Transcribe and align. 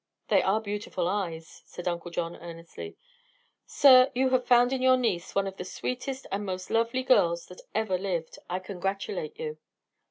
"They 0.29 0.41
are 0.41 0.59
beautiful 0.59 1.07
eyes," 1.07 1.61
said 1.65 1.87
Uncle 1.87 2.09
John, 2.09 2.35
earnestly. 2.35 2.97
"Sir, 3.67 4.11
you 4.15 4.29
have 4.31 4.47
found 4.47 4.73
in 4.73 4.81
your 4.81 4.97
niece 4.97 5.35
one 5.35 5.45
of 5.45 5.57
the 5.57 5.63
sweetest 5.63 6.25
and 6.31 6.43
most 6.43 6.71
lovely 6.71 7.03
girls 7.03 7.45
that 7.49 7.61
ever 7.75 7.99
lived. 7.99 8.39
I 8.49 8.57
congratulate 8.57 9.37
you!" 9.37 9.59